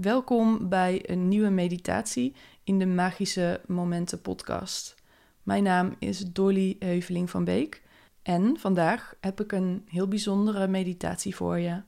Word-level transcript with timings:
Welkom 0.00 0.68
bij 0.68 1.10
een 1.10 1.28
nieuwe 1.28 1.48
meditatie 1.48 2.34
in 2.64 2.78
de 2.78 2.86
Magische 2.86 3.60
Momenten 3.66 4.20
podcast. 4.20 4.94
Mijn 5.42 5.62
naam 5.62 5.94
is 5.98 6.32
Dolly 6.32 6.76
Heuveling 6.78 7.30
van 7.30 7.44
Beek 7.44 7.82
en 8.22 8.58
vandaag 8.58 9.14
heb 9.20 9.40
ik 9.40 9.52
een 9.52 9.86
heel 9.88 10.08
bijzondere 10.08 10.66
meditatie 10.66 11.36
voor 11.36 11.58
je. 11.58 11.82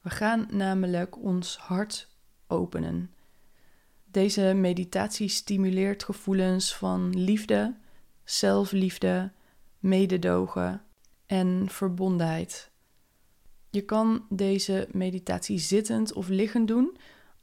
We 0.00 0.10
gaan 0.10 0.46
namelijk 0.50 1.22
ons 1.22 1.56
hart 1.56 2.08
openen. 2.46 3.14
Deze 4.04 4.52
meditatie 4.56 5.28
stimuleert 5.28 6.04
gevoelens 6.04 6.76
van 6.76 7.18
liefde, 7.18 7.76
zelfliefde, 8.22 9.32
mededogen 9.78 10.82
en 11.26 11.66
verbondenheid. 11.68 12.72
Je 13.74 13.82
kan 13.84 14.26
deze 14.28 14.88
meditatie 14.90 15.58
zittend 15.58 16.12
of 16.12 16.28
liggend 16.28 16.68
doen. 16.68 16.96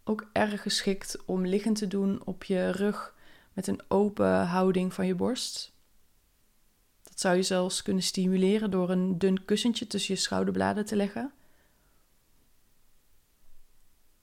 Ook 0.04 0.30
erg 0.32 0.62
geschikt 0.62 1.26
om 1.26 1.46
liggend 1.46 1.78
te 1.78 1.88
doen 1.88 2.26
op 2.26 2.44
je 2.44 2.70
rug 2.70 3.16
met 3.54 3.68
een 3.68 3.82
open 3.88 4.46
houding 4.46 4.94
van 4.94 5.08
je 5.08 5.16
borst. 5.16 5.74
Dat 7.04 7.20
zou 7.20 7.36
je 7.36 7.44
zelfs 7.44 7.82
kunnen 7.82 8.04
stimuleren 8.04 8.72
door 8.72 8.90
een 8.90 9.18
dun 9.18 9.46
kussentje 9.46 9.88
tussen 9.88 10.14
je 10.14 10.20
schouderbladen 10.20 10.86
te 10.86 10.96
leggen. 10.96 11.34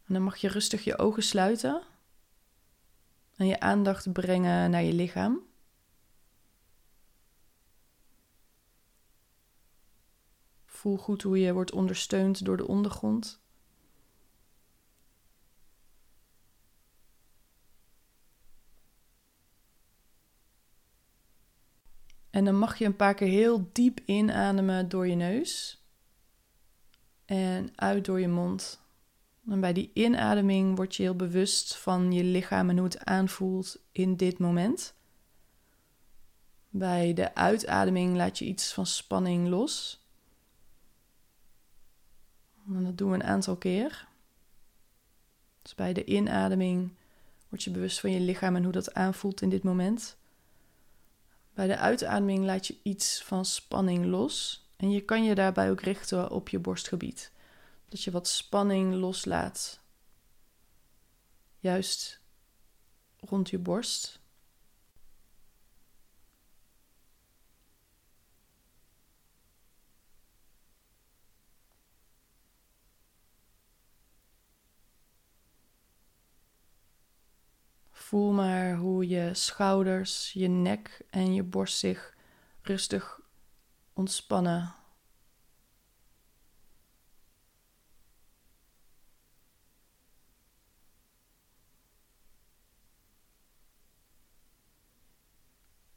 En 0.07 0.15
dan 0.15 0.23
mag 0.23 0.37
je 0.37 0.49
rustig 0.49 0.85
je 0.85 0.99
ogen 0.99 1.23
sluiten 1.23 1.83
en 3.37 3.47
je 3.47 3.61
aandacht 3.61 4.13
brengen 4.13 4.71
naar 4.71 4.83
je 4.83 4.93
lichaam. 4.93 5.48
Voel 10.79 10.97
goed 10.97 11.23
hoe 11.23 11.39
je 11.39 11.53
wordt 11.53 11.73
ondersteund 11.73 12.45
door 12.45 12.57
de 12.57 12.67
ondergrond. 12.67 13.41
En 22.31 22.45
dan 22.45 22.59
mag 22.59 22.79
je 22.79 22.85
een 22.85 22.97
paar 22.97 23.15
keer 23.15 23.29
heel 23.29 23.69
diep 23.73 24.01
inademen 24.05 24.89
door 24.89 25.07
je 25.07 25.15
neus 25.15 25.83
en 27.25 27.71
uit 27.75 28.05
door 28.05 28.21
je 28.21 28.29
mond. 28.29 28.81
En 29.49 29.61
bij 29.61 29.73
die 29.73 29.91
inademing 29.95 30.77
word 30.77 30.97
je 30.97 31.03
heel 31.03 31.17
bewust 31.17 31.77
van 31.77 32.13
je 32.13 32.25
lichaam 32.25 32.71
en 32.71 32.77
hoe 32.77 32.87
het 32.87 33.05
aanvoelt 33.05 33.79
in 33.93 34.17
dit 34.17 34.39
moment. 34.39 34.95
Bij 36.69 37.13
de 37.15 37.35
uitademing 37.35 38.17
laat 38.17 38.39
je 38.39 38.45
iets 38.45 38.73
van 38.73 38.87
spanning 38.87 39.49
los. 39.49 39.98
En 42.75 42.85
dat 42.85 42.99
doen 42.99 43.11
we 43.11 43.15
een 43.15 43.23
aantal 43.23 43.57
keer. 43.57 44.07
Dus 45.63 45.75
bij 45.75 45.93
de 45.93 46.05
inademing 46.05 46.91
word 47.49 47.63
je 47.63 47.71
bewust 47.71 48.01
van 48.01 48.11
je 48.11 48.21
lichaam 48.21 48.57
en 48.57 48.63
hoe 48.63 48.73
dat 48.73 48.95
aanvoelt 48.95 49.43
in 49.43 49.49
dit 49.49 49.63
moment. 49.63 50.17
Bij 51.55 51.67
de 51.67 51.77
uitademing 51.77 52.45
laat 52.45 52.67
je 52.67 52.77
iets 52.83 53.23
van 53.23 53.45
spanning 53.45 54.05
los. 54.05 54.67
En 54.77 54.91
je 54.91 55.01
kan 55.01 55.25
je 55.25 55.35
daarbij 55.35 55.71
ook 55.71 55.81
richten 55.81 56.31
op 56.31 56.49
je 56.49 56.59
borstgebied. 56.59 57.33
Dat 57.89 58.03
je 58.03 58.11
wat 58.11 58.29
spanning 58.29 58.95
loslaat. 58.95 59.81
Juist 61.59 62.21
rond 63.21 63.51
je 63.51 63.59
borst. 63.59 64.18
Voel 78.09 78.33
maar 78.33 78.77
hoe 78.77 79.09
je 79.09 79.35
schouders, 79.35 80.33
je 80.33 80.49
nek 80.49 81.05
en 81.11 81.35
je 81.35 81.43
borst 81.43 81.79
zich 81.79 82.17
rustig 82.63 83.21
ontspannen. 83.93 84.75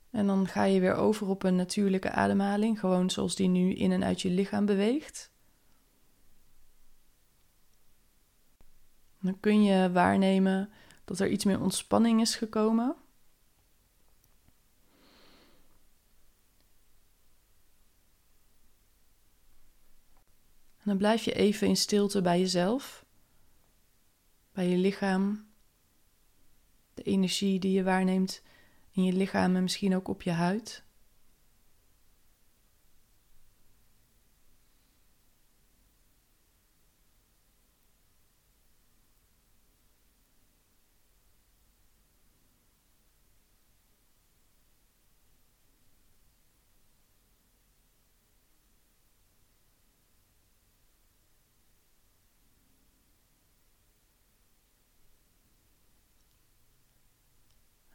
En 0.09 0.27
dan 0.27 0.47
ga 0.47 0.63
je 0.63 0.79
weer 0.79 0.95
over 0.95 1.27
op 1.27 1.43
een 1.43 1.55
natuurlijke 1.55 2.11
ademhaling, 2.11 2.79
gewoon 2.79 3.09
zoals 3.09 3.35
die 3.35 3.47
nu 3.47 3.73
in 3.73 3.91
en 3.91 4.03
uit 4.03 4.21
je 4.21 4.29
lichaam 4.29 4.65
beweegt. 4.65 5.31
Dan 9.19 9.39
kun 9.39 9.63
je 9.63 9.91
waarnemen 9.91 10.71
dat 11.11 11.19
er 11.19 11.29
iets 11.29 11.45
meer 11.45 11.61
ontspanning 11.61 12.21
is 12.21 12.35
gekomen. 12.35 12.95
En 20.77 20.83
dan 20.83 20.97
blijf 20.97 21.23
je 21.23 21.33
even 21.33 21.67
in 21.67 21.77
stilte 21.77 22.21
bij 22.21 22.39
jezelf, 22.39 23.05
bij 24.51 24.67
je 24.67 24.77
lichaam, 24.77 25.47
de 26.93 27.03
energie 27.03 27.59
die 27.59 27.71
je 27.71 27.83
waarneemt 27.83 28.41
in 28.91 29.03
je 29.03 29.13
lichaam 29.13 29.55
en 29.55 29.61
misschien 29.61 29.95
ook 29.95 30.07
op 30.07 30.21
je 30.21 30.31
huid. 30.31 30.83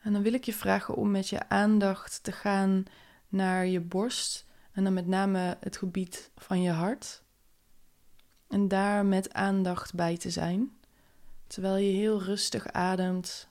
En 0.06 0.12
dan 0.12 0.22
wil 0.22 0.32
ik 0.32 0.44
je 0.44 0.52
vragen 0.52 0.94
om 0.94 1.10
met 1.10 1.28
je 1.28 1.48
aandacht 1.48 2.22
te 2.22 2.32
gaan 2.32 2.84
naar 3.28 3.66
je 3.66 3.80
borst 3.80 4.46
en 4.72 4.84
dan 4.84 4.92
met 4.92 5.06
name 5.06 5.56
het 5.60 5.76
gebied 5.76 6.30
van 6.36 6.62
je 6.62 6.70
hart. 6.70 7.22
En 8.48 8.68
daar 8.68 9.06
met 9.06 9.32
aandacht 9.32 9.94
bij 9.94 10.16
te 10.16 10.30
zijn, 10.30 10.76
terwijl 11.46 11.76
je 11.76 11.92
heel 11.92 12.22
rustig 12.22 12.72
ademt. 12.72 13.48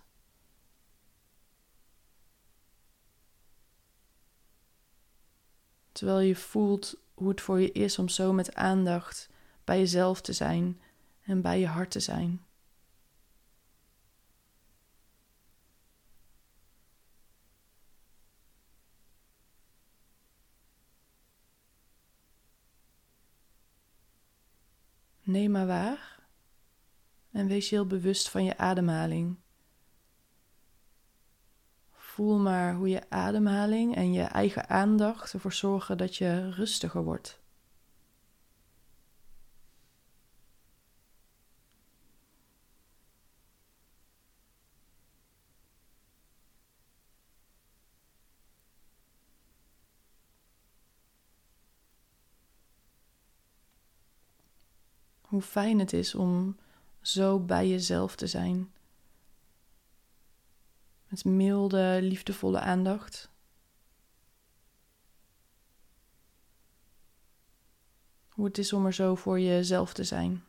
Terwijl 5.91 6.19
je 6.19 6.35
voelt 6.35 6.95
hoe 7.13 7.29
het 7.29 7.41
voor 7.41 7.59
je 7.59 7.71
is 7.71 7.99
om 7.99 8.09
zo 8.09 8.33
met 8.33 8.55
aandacht 8.55 9.29
bij 9.63 9.79
jezelf 9.79 10.21
te 10.21 10.33
zijn 10.33 10.81
en 11.21 11.41
bij 11.41 11.59
je 11.59 11.67
hart 11.67 11.91
te 11.91 11.99
zijn. 11.99 12.45
Neem 25.35 25.51
maar 25.51 25.67
waar 25.67 26.19
en 27.31 27.47
wees 27.47 27.69
heel 27.69 27.87
bewust 27.87 28.29
van 28.29 28.43
je 28.43 28.57
ademhaling. 28.57 29.37
Voel 31.91 32.39
maar 32.39 32.73
hoe 32.75 32.89
je 32.89 33.09
ademhaling 33.09 33.95
en 33.95 34.13
je 34.13 34.21
eigen 34.23 34.69
aandacht 34.69 35.33
ervoor 35.33 35.53
zorgen 35.53 35.97
dat 35.97 36.15
je 36.15 36.49
rustiger 36.49 37.03
wordt. 37.03 37.41
Hoe 55.35 55.43
fijn 55.43 55.79
het 55.79 55.93
is 55.93 56.15
om 56.15 56.57
zo 57.01 57.39
bij 57.39 57.67
jezelf 57.67 58.15
te 58.15 58.27
zijn. 58.27 58.73
Met 61.07 61.25
milde, 61.25 61.99
liefdevolle 62.01 62.59
aandacht. 62.59 63.29
Hoe 68.29 68.45
het 68.45 68.57
is 68.57 68.73
om 68.73 68.85
er 68.85 68.93
zo 68.93 69.15
voor 69.15 69.39
jezelf 69.39 69.93
te 69.93 70.03
zijn. 70.03 70.43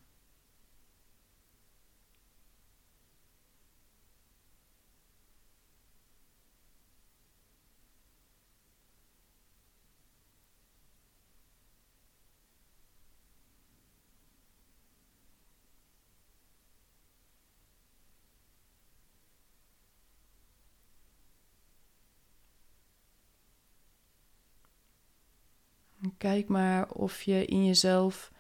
Kijk 26.19 26.49
maar 26.49 26.91
of 26.91 27.23
je 27.23 27.45
in 27.45 27.67
jezelf 27.67 28.33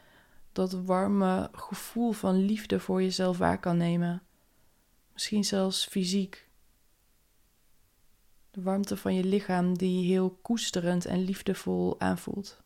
dat 0.52 0.73
warme 0.73 1.49
gevoel 1.52 2.12
van 2.12 2.37
liefde 2.37 2.81
voor 2.81 3.02
jezelf 3.02 3.38
waar 3.38 3.61
kan 3.61 3.76
nemen. 3.76 4.23
Misschien 5.12 5.44
zelfs 5.44 5.87
fysiek. 5.87 6.49
De 8.50 8.62
warmte 8.62 8.96
van 8.96 9.14
je 9.14 9.25
lichaam 9.25 9.78
die 9.78 10.06
heel 10.06 10.31
koesterend 10.43 11.05
en 11.05 11.19
liefdevol 11.25 12.00
aanvoelt. 12.00 12.64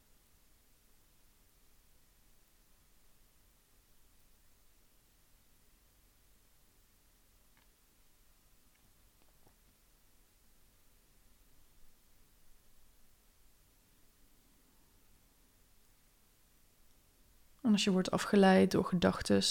En 17.70 17.76
als 17.76 17.84
je 17.84 17.93
wordt 17.93 18.11
afgeleid 18.11 18.70
door 18.70 18.84
gedachten, 18.84 19.43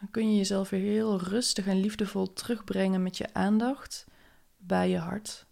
dan 0.00 0.10
kun 0.10 0.30
je 0.30 0.36
jezelf 0.36 0.70
weer 0.70 0.80
heel 0.80 1.20
rustig 1.20 1.66
en 1.66 1.80
liefdevol 1.80 2.32
terugbrengen 2.32 3.02
met 3.02 3.16
je 3.16 3.34
aandacht 3.34 4.06
bij 4.56 4.88
je 4.90 4.98
hart, 4.98 5.46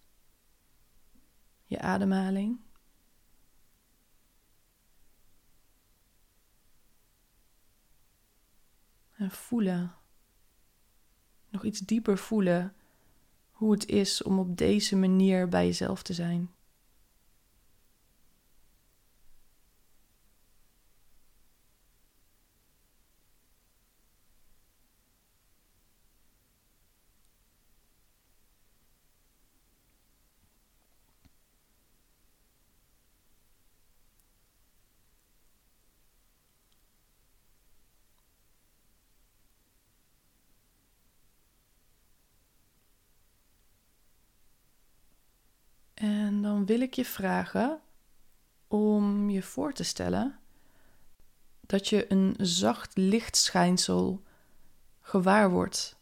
je 1.64 1.80
ademhaling. 1.80 2.60
En 9.16 9.30
voelen, 9.30 9.94
nog 11.48 11.64
iets 11.64 11.80
dieper 11.80 12.18
voelen 12.18 12.74
hoe 13.50 13.72
het 13.72 13.86
is 13.86 14.22
om 14.22 14.38
op 14.38 14.56
deze 14.56 14.96
manier 14.96 15.48
bij 15.48 15.66
jezelf 15.66 16.02
te 16.02 16.12
zijn. 16.12 16.54
En 46.04 46.40
wil 46.66 46.80
ik 46.80 46.94
je 46.94 47.04
vragen 47.04 47.80
om 48.68 49.30
je 49.30 49.42
voor 49.42 49.72
te 49.72 49.82
stellen 49.84 50.38
dat 51.60 51.88
je 51.88 52.12
een 52.12 52.34
zacht 52.38 52.96
lichtschijnsel 52.96 54.22
gewaar 55.00 55.50
wordt 55.50 55.96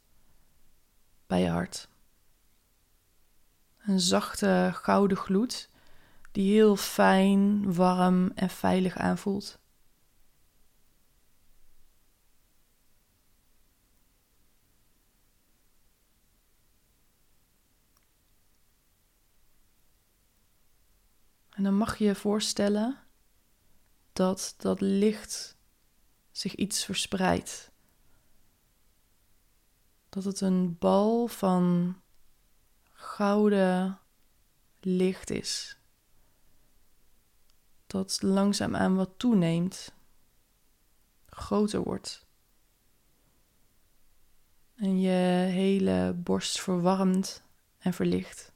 bij 1.26 1.40
je 1.40 1.48
hart. 1.48 1.88
Een 3.78 4.00
zachte 4.00 4.70
gouden 4.72 5.16
gloed 5.16 5.68
die 6.32 6.52
heel 6.52 6.76
fijn, 6.76 7.74
warm 7.74 8.32
en 8.34 8.50
veilig 8.50 8.96
aanvoelt. 8.96 9.58
En 21.62 21.68
dan 21.68 21.76
mag 21.76 21.98
je 21.98 22.04
je 22.04 22.14
voorstellen 22.14 22.98
dat 24.12 24.54
dat 24.56 24.80
licht 24.80 25.56
zich 26.30 26.54
iets 26.54 26.84
verspreidt. 26.84 27.70
Dat 30.08 30.24
het 30.24 30.40
een 30.40 30.78
bal 30.78 31.26
van 31.26 31.96
gouden 32.92 33.98
licht 34.80 35.30
is. 35.30 35.78
Dat 37.86 38.22
langzaamaan 38.22 38.94
wat 38.96 39.10
toeneemt, 39.16 39.94
groter 41.26 41.82
wordt. 41.82 42.26
En 44.74 45.00
je 45.00 45.46
hele 45.50 46.14
borst 46.16 46.60
verwarmt 46.60 47.42
en 47.78 47.92
verlicht. 47.92 48.52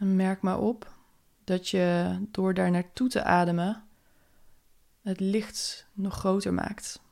En 0.00 0.09
merk 0.20 0.42
maar 0.42 0.58
op 0.58 0.94
dat 1.44 1.68
je 1.68 2.18
door 2.30 2.54
daar 2.54 2.70
naartoe 2.70 3.08
te 3.08 3.24
ademen 3.24 3.88
het 5.02 5.20
licht 5.20 5.88
nog 5.92 6.14
groter 6.14 6.54
maakt. 6.54 7.02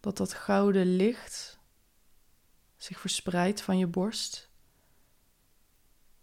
Dat 0.00 0.16
dat 0.16 0.34
gouden 0.34 0.96
licht 0.96 1.58
zich 2.76 3.00
verspreidt 3.00 3.60
van 3.60 3.78
je 3.78 3.86
borst 3.86 4.50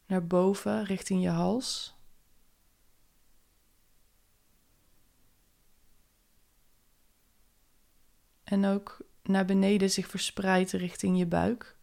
naar 0.06 0.28
boven 0.28 0.84
richting 0.84 1.22
je 1.24 1.30
hals. 1.30 1.96
En 8.44 8.66
ook 8.66 9.02
naar 9.24 9.46
beneden 9.46 9.90
zich 9.90 10.08
verspreidt 10.08 10.72
richting 10.72 11.18
je 11.18 11.26
buik, 11.26 11.78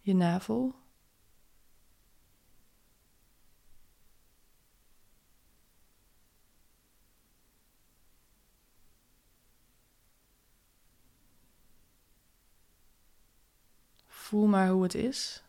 je 0.00 0.14
navel. 0.14 0.81
Voel 14.32 14.46
maar 14.46 14.68
hoe 14.68 14.82
het 14.82 14.94
is. 14.94 15.42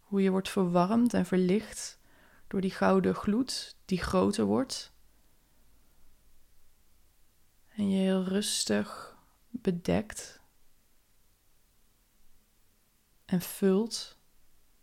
Hoe 0.00 0.22
je 0.22 0.30
wordt 0.30 0.48
verwarmd 0.48 1.14
en 1.14 1.26
verlicht 1.26 1.98
door 2.46 2.60
die 2.60 2.70
gouden 2.70 3.14
gloed 3.14 3.76
die 3.84 4.02
groter 4.02 4.44
wordt. 4.44 4.92
En 7.68 7.90
je 7.90 7.96
heel 7.96 8.24
rustig 8.24 9.16
bedekt 9.50 10.40
en 13.24 13.40
vult 13.40 14.18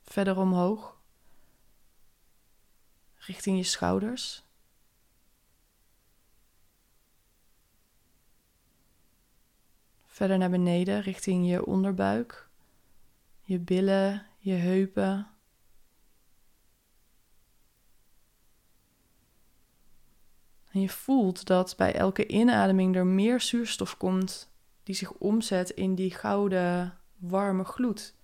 verder 0.02 0.38
omhoog 0.38 1.02
richting 3.16 3.58
je 3.58 3.63
schouders. 3.63 4.43
Verder 10.24 10.42
naar 10.42 10.50
beneden 10.50 11.01
richting 11.01 11.50
je 11.50 11.65
onderbuik, 11.65 12.50
je 13.42 13.60
billen, 13.60 14.25
je 14.38 14.53
heupen. 14.53 15.27
En 20.72 20.82
je 20.82 20.89
voelt 20.89 21.46
dat 21.46 21.75
bij 21.77 21.96
elke 21.96 22.27
inademing 22.27 22.96
er 22.96 23.06
meer 23.06 23.42
zuurstof 23.42 23.98
komt 23.98 24.51
die 24.84 24.96
zich 24.96 25.12
omzet 25.12 25.70
in 25.70 25.96
die 25.96 26.12
gouden 26.12 26.98
warme 27.18 27.63
gloed. 27.63 28.15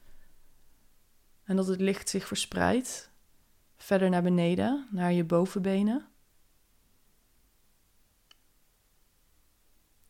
En 1.43 1.55
dat 1.55 1.67
het 1.67 1.81
licht 1.81 2.09
zich 2.09 2.27
verspreidt 2.27 3.11
verder 3.77 4.09
naar 4.09 4.23
beneden, 4.23 4.87
naar 4.91 5.11
je 5.11 5.23
bovenbenen. 5.23 6.07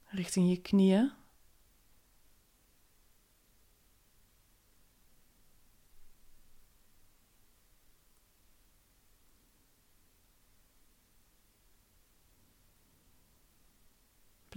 Richting 0.05 0.49
je 0.49 0.61
knieën. 0.61 1.17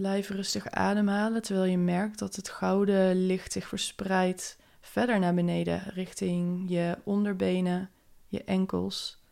Blijf 0.02 0.28
rustig 0.28 0.71
ademhalen 0.71 1.42
terwijl 1.42 1.71
je 1.71 1.78
merkt 1.78 2.18
dat 2.18 2.37
het 2.37 2.49
gouden 2.49 3.26
licht 3.26 3.52
zich 3.52 3.68
verspreidt 3.68 4.59
verder 4.80 5.18
naar 5.18 5.35
beneden 5.35 5.82
richting 5.82 6.68
je 6.68 6.99
onderbenen, 7.04 7.90
je 8.26 8.44
enkels, 8.44 9.23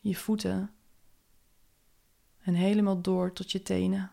je 0.00 0.16
voeten 0.16 0.70
en 2.38 2.54
helemaal 2.54 3.00
door 3.00 3.32
tot 3.32 3.52
je 3.52 3.62
tenen. 3.62 4.12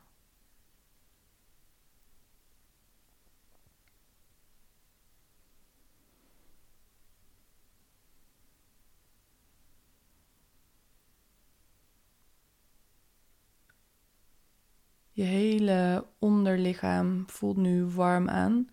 Je 15.16 15.24
hele 15.24 16.06
onderlichaam 16.20 17.24
voelt 17.28 17.58
nu 17.58 17.86
warm 17.86 18.30
aan. 18.30 18.70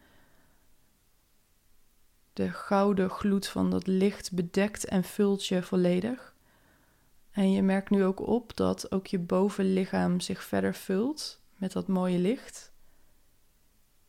De 2.32 2.50
gouden 2.50 3.10
gloed 3.10 3.46
van 3.46 3.70
dat 3.70 3.86
licht 3.86 4.32
bedekt 4.32 4.84
en 4.84 5.04
vult 5.04 5.46
je 5.46 5.62
volledig. 5.62 6.34
En 7.30 7.52
je 7.52 7.62
merkt 7.62 7.90
nu 7.90 8.04
ook 8.04 8.20
op 8.20 8.56
dat 8.56 8.92
ook 8.92 9.06
je 9.06 9.18
bovenlichaam 9.18 10.20
zich 10.20 10.42
verder 10.42 10.74
vult 10.74 11.42
met 11.56 11.72
dat 11.72 11.88
mooie 11.88 12.18
licht. 12.18 12.72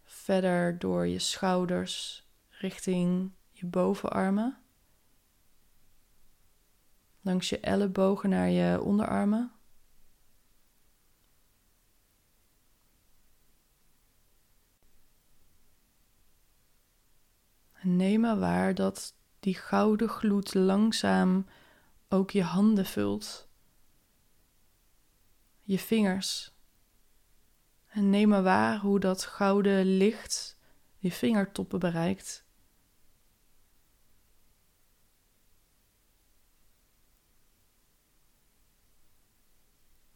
Verder 0.04 0.80
door 0.80 1.08
je 1.08 1.20
schouders 1.20 2.26
richting 2.50 3.32
je 3.52 3.66
bovenarmen. 3.66 4.58
Langs 7.22 7.50
je 7.50 7.60
ellebogen 7.60 8.30
naar 8.30 8.50
je 8.50 8.82
onderarmen. 8.82 9.52
Neem 17.84 18.20
maar 18.20 18.40
waar 18.40 18.76
dat 18.76 19.16
die 19.40 19.56
gouden 19.56 20.10
gloed 20.10 20.54
langzaam 20.54 21.46
ook 22.10 22.32
je 22.32 22.44
handen 22.44 22.86
vult. 22.86 23.50
Je 25.62 25.80
vingers. 25.80 26.54
En 27.88 28.10
neem 28.10 28.30
maar 28.30 28.44
waar 28.44 28.80
hoe 28.80 29.00
dat 29.00 29.26
gouden 29.26 29.98
licht 29.98 30.58
je 30.98 31.12
vingertoppen 31.12 31.80
bereikt. 31.80 32.46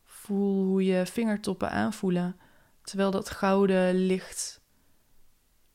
Voel 0.03 0.63
hoe 0.63 0.83
je 0.83 1.05
vingertoppen 1.05 1.71
aanvoelen 1.71 2.39
terwijl 2.81 3.11
dat 3.11 3.29
gouden 3.29 3.95
licht 3.95 4.61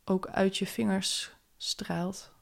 ook 0.04 0.28
uit 0.28 0.56
je 0.56 0.66
vingers 0.66 1.34
straalt. 1.62 2.32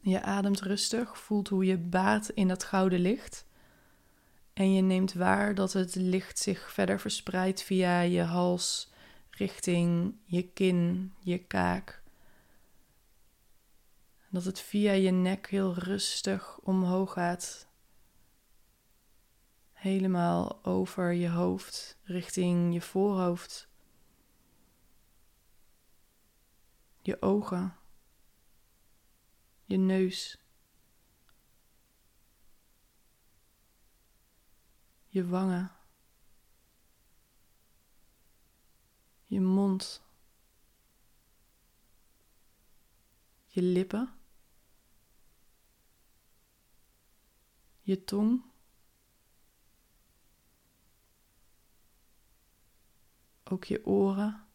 Je 0.00 0.22
ademt 0.22 0.60
rustig, 0.60 1.18
voelt 1.18 1.48
hoe 1.48 1.64
je 1.64 1.78
baat 1.78 2.28
in 2.28 2.48
dat 2.48 2.64
gouden 2.64 3.00
licht. 3.00 3.44
En 4.52 4.72
je 4.72 4.82
neemt 4.82 5.12
waar 5.12 5.54
dat 5.54 5.72
het 5.72 5.94
licht 5.94 6.38
zich 6.38 6.72
verder 6.72 7.00
verspreidt 7.00 7.62
via 7.62 8.00
je 8.00 8.22
hals 8.22 8.92
richting 9.30 10.14
je 10.24 10.42
kin, 10.42 11.12
je 11.20 11.38
kaak. 11.38 12.01
Dat 14.32 14.44
het 14.44 14.60
via 14.60 14.92
je 14.92 15.10
nek 15.10 15.46
heel 15.46 15.74
rustig 15.74 16.58
omhoog 16.58 17.12
gaat. 17.12 17.68
Helemaal 19.72 20.64
over 20.64 21.12
je 21.12 21.28
hoofd, 21.28 21.98
richting 22.02 22.74
je 22.74 22.80
voorhoofd. 22.80 23.68
Je 27.00 27.22
ogen. 27.22 27.76
Je 29.64 29.76
neus, 29.78 30.38
je 35.06 35.26
wangen, 35.26 35.70
je 39.24 39.40
mond, 39.40 40.02
je 43.46 43.62
lippen, 43.62 44.21
je 47.92 48.04
tong. 48.04 48.42
Ook 53.44 53.64
je 53.64 53.86
oren, 53.86 54.46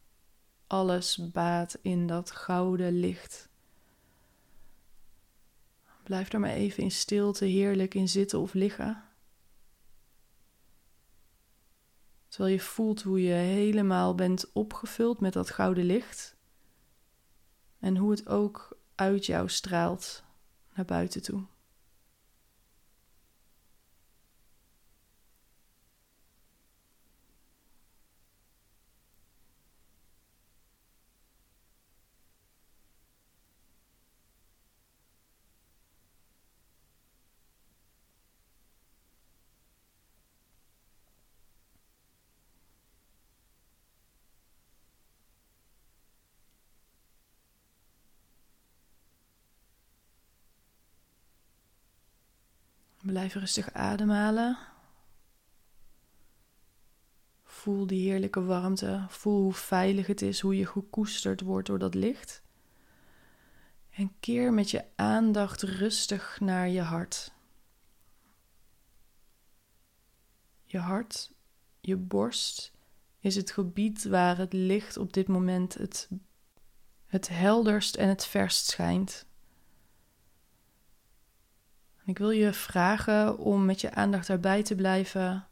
alles 0.68 1.32
baat 1.32 1.78
in 1.82 2.08
dat 2.08 2.32
gouden 2.32 3.00
licht. 3.00 3.50
Blijf 6.04 6.34
er 6.34 6.40
maar 6.40 6.50
even 6.50 6.84
in 6.84 6.92
stilte 6.92 7.46
heerlijk 7.46 7.94
in 7.94 8.08
zitten 8.08 8.40
of 8.40 8.54
liggen. 8.54 9.04
Terwijl 12.28 12.54
je 12.54 12.62
voelt 12.62 13.02
hoe 13.02 13.22
je 13.22 13.34
helemaal 13.34 14.16
bent 14.16 14.52
opgevuld 14.54 15.20
met 15.20 15.34
dat 15.34 15.50
gouden 15.50 15.86
licht. 15.86 16.36
En 17.80 17.98
hoe 17.98 18.12
het 18.12 18.28
ook 18.28 18.78
uit 18.96 19.26
jou 19.26 19.50
straalt 19.50 20.24
naar 20.74 20.86
buiten 20.86 21.22
toe. 21.22 21.46
Blijf 53.08 53.34
rustig 53.34 53.74
ademhalen. 53.74 54.58
Voel 57.44 57.88
die 57.88 58.10
heerlijke 58.10 58.44
warmte. 58.44 59.06
Voel 59.10 59.42
hoe 59.42 59.54
veilig 59.54 60.08
het 60.08 60.22
is, 60.22 60.40
hoe 60.40 60.58
je 60.58 60.66
gekoesterd 60.66 61.42
wordt 61.42 61.68
door 61.68 61.80
dat 61.80 61.94
licht. 61.94 62.42
En 63.90 64.16
keer 64.20 64.54
met 64.54 64.72
je 64.72 64.86
aandacht 64.96 65.62
rustig 65.62 66.40
naar 66.40 66.70
je 66.70 66.82
hart. 66.82 67.32
Je 70.64 70.80
hart, 70.80 71.34
je 71.80 71.96
borst, 71.96 72.72
is 73.20 73.36
het 73.36 73.52
gebied 73.52 74.04
waar 74.04 74.38
het 74.38 74.54
licht 74.54 74.98
op 74.98 75.14
dit 75.14 75.28
moment 75.28 75.74
het, 75.74 76.10
het 77.06 77.28
helderst 77.28 77.96
en 77.96 78.08
het 78.08 78.26
verst 78.26 78.66
schijnt. 78.66 79.27
Ik 82.08 82.18
wil 82.18 82.30
je 82.30 82.54
vragen 82.54 83.38
om 83.38 83.66
met 83.66 83.82
je 83.82 83.92
aandacht 83.92 84.28
daarbij 84.28 84.64
te 84.64 84.76
blijven, 84.76 85.48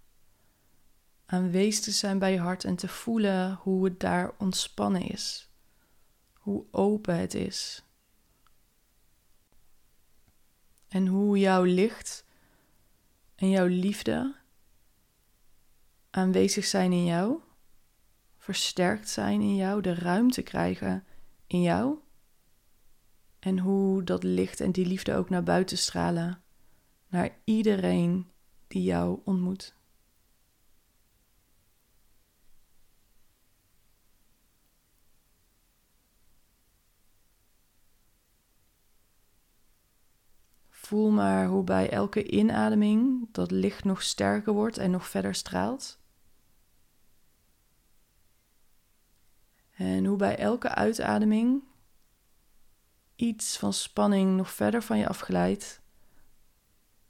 aanwezig 1.25 1.83
te 1.83 1.91
zijn 1.91 2.19
bij 2.19 2.31
je 2.31 2.39
hart 2.39 2.63
en 2.63 2.75
te 2.75 2.87
voelen 2.87 3.53
hoe 3.53 3.85
het 3.85 3.99
daar 3.99 4.31
ontspannen 4.37 5.01
is, 5.01 5.49
hoe 6.33 6.65
open 6.71 7.17
het 7.19 7.33
is. 7.33 7.83
En 10.87 11.07
hoe 11.07 11.39
jouw 11.39 11.63
licht 11.63 12.25
en 13.35 13.49
jouw 13.49 13.67
liefde 13.67 14.35
aanwezig 16.09 16.65
zijn 16.65 16.91
in 16.91 17.05
jou, 17.05 17.39
versterkt 18.37 19.09
zijn 19.09 19.41
in 19.41 19.55
jou, 19.55 19.81
de 19.81 19.93
ruimte 19.93 20.41
krijgen 20.41 21.05
in 21.47 21.61
jou. 21.61 21.97
En 23.39 23.59
hoe 23.59 24.03
dat 24.03 24.23
licht 24.23 24.59
en 24.59 24.71
die 24.71 24.85
liefde 24.85 25.15
ook 25.15 25.29
naar 25.29 25.43
buiten 25.43 25.77
stralen 25.77 26.43
naar 27.15 27.37
iedereen 27.43 28.31
die 28.67 28.83
jou 28.83 29.19
ontmoet. 29.23 29.75
Voel 40.69 41.11
maar 41.11 41.47
hoe 41.47 41.63
bij 41.63 41.89
elke 41.89 42.29
inademing 42.31 43.27
dat 43.31 43.51
licht 43.51 43.83
nog 43.83 44.01
sterker 44.01 44.53
wordt 44.53 44.77
en 44.77 44.91
nog 44.91 45.07
verder 45.07 45.35
straalt. 45.35 45.99
En 49.71 50.05
hoe 50.05 50.17
bij 50.17 50.37
elke 50.37 50.69
uitademing 50.69 51.63
iets 53.15 53.57
van 53.57 53.73
spanning 53.73 54.35
nog 54.37 54.51
verder 54.51 54.83
van 54.83 54.97
je 54.97 55.07
afglijdt 55.07 55.83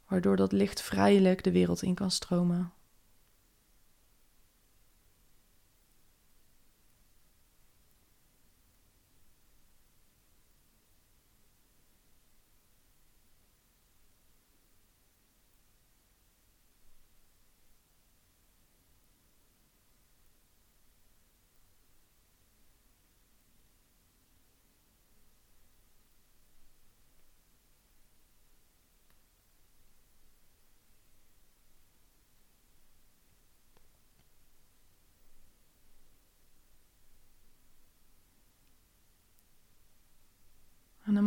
waardoor 0.08 0.36
dat 0.36 0.52
licht 0.52 0.82
vrijelijk 0.82 1.44
de 1.44 1.52
wereld 1.52 1.82
in 1.82 1.96
kan 1.96 2.12
stromen. 2.12 2.74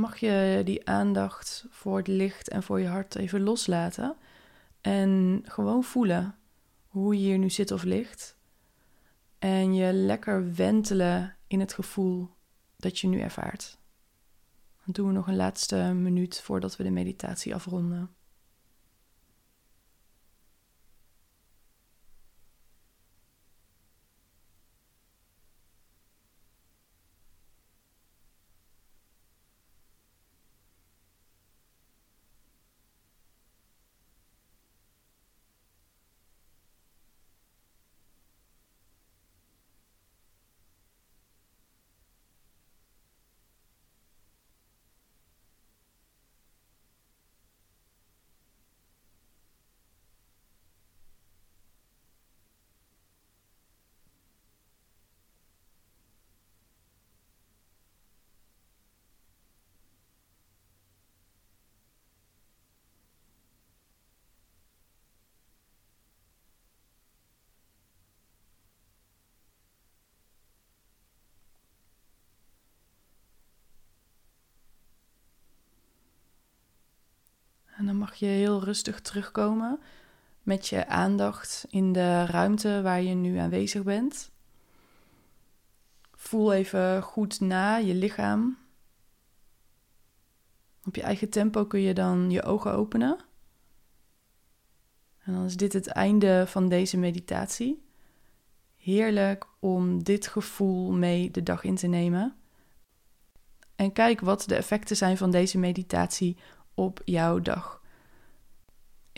Mag 0.08 0.18
je 0.18 0.62
die 0.64 0.88
aandacht 0.88 1.66
voor 1.70 1.96
het 1.96 2.06
licht 2.06 2.48
en 2.48 2.62
voor 2.62 2.80
je 2.80 2.86
hart 2.86 3.14
even 3.14 3.40
loslaten. 3.40 4.16
En 4.80 5.42
gewoon 5.44 5.84
voelen 5.84 6.34
hoe 6.86 7.14
je 7.14 7.20
hier 7.20 7.38
nu 7.38 7.50
zit 7.50 7.70
of 7.70 7.82
ligt. 7.82 8.36
En 9.38 9.74
je 9.74 9.92
lekker 9.92 10.54
wentelen 10.54 11.36
in 11.46 11.60
het 11.60 11.72
gevoel 11.72 12.28
dat 12.76 12.98
je 12.98 13.06
nu 13.06 13.20
ervaart. 13.20 13.78
Dan 14.84 14.92
doen 14.92 15.06
we 15.06 15.12
nog 15.12 15.26
een 15.26 15.36
laatste 15.36 15.76
minuut 15.76 16.40
voordat 16.40 16.76
we 16.76 16.82
de 16.82 16.90
meditatie 16.90 17.54
afronden. 17.54 18.10
Dan 77.88 77.96
mag 77.96 78.14
je 78.14 78.26
heel 78.26 78.64
rustig 78.64 79.00
terugkomen 79.00 79.80
met 80.42 80.68
je 80.68 80.86
aandacht 80.86 81.66
in 81.68 81.92
de 81.92 82.26
ruimte 82.26 82.82
waar 82.82 83.02
je 83.02 83.14
nu 83.14 83.36
aanwezig 83.36 83.82
bent. 83.82 84.30
Voel 86.14 86.52
even 86.52 87.02
goed 87.02 87.40
na 87.40 87.76
je 87.76 87.94
lichaam. 87.94 88.58
Op 90.84 90.94
je 90.94 91.02
eigen 91.02 91.30
tempo 91.30 91.66
kun 91.66 91.80
je 91.80 91.94
dan 91.94 92.30
je 92.30 92.42
ogen 92.42 92.72
openen. 92.72 93.18
En 95.18 95.32
dan 95.32 95.44
is 95.44 95.56
dit 95.56 95.72
het 95.72 95.86
einde 95.86 96.44
van 96.46 96.68
deze 96.68 96.96
meditatie. 96.96 97.86
Heerlijk 98.76 99.46
om 99.58 100.04
dit 100.04 100.26
gevoel 100.26 100.92
mee 100.92 101.30
de 101.30 101.42
dag 101.42 101.64
in 101.64 101.76
te 101.76 101.86
nemen. 101.86 102.36
En 103.76 103.92
kijk 103.92 104.20
wat 104.20 104.44
de 104.46 104.54
effecten 104.54 104.96
zijn 104.96 105.16
van 105.16 105.30
deze 105.30 105.58
meditatie 105.58 106.36
op 106.74 107.00
jouw 107.04 107.40
dag. 107.40 107.77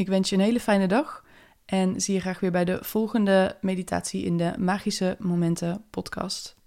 Ik 0.00 0.08
wens 0.08 0.28
je 0.28 0.36
een 0.36 0.42
hele 0.42 0.60
fijne 0.60 0.88
dag 0.88 1.24
en 1.64 2.00
zie 2.00 2.14
je 2.14 2.20
graag 2.20 2.40
weer 2.40 2.50
bij 2.50 2.64
de 2.64 2.78
volgende 2.82 3.56
meditatie 3.60 4.24
in 4.24 4.36
de 4.36 4.52
Magische 4.58 5.16
Momenten 5.18 5.84
podcast. 5.90 6.59